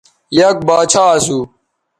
[0.39, 1.39] یک باچھا اسو